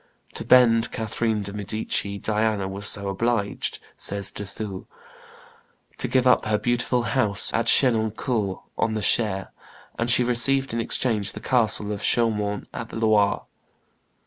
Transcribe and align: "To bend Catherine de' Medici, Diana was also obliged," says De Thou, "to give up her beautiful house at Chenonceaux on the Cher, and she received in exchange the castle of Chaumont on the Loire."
"To 0.33 0.43
bend 0.43 0.91
Catherine 0.91 1.43
de' 1.43 1.53
Medici, 1.53 2.17
Diana 2.17 2.67
was 2.67 2.85
also 2.97 3.07
obliged," 3.07 3.77
says 3.97 4.31
De 4.31 4.43
Thou, 4.45 4.87
"to 5.99 6.07
give 6.07 6.25
up 6.25 6.45
her 6.45 6.57
beautiful 6.57 7.03
house 7.03 7.53
at 7.53 7.67
Chenonceaux 7.67 8.63
on 8.79 8.95
the 8.95 9.03
Cher, 9.03 9.51
and 9.99 10.09
she 10.09 10.23
received 10.23 10.73
in 10.73 10.81
exchange 10.81 11.33
the 11.33 11.39
castle 11.39 11.91
of 11.91 12.01
Chaumont 12.03 12.67
on 12.73 12.87
the 12.87 12.95
Loire." 12.95 13.43